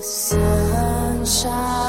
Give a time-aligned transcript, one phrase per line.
[0.00, 1.79] The sunshine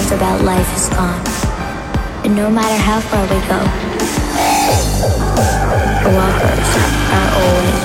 [0.00, 1.20] loved about life is gone.
[2.24, 3.60] And no matter how far we go,
[6.04, 6.70] the walkers
[7.16, 7.80] are always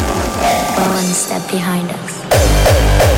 [0.93, 3.14] one step behind us.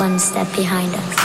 [0.00, 1.21] one step behind us.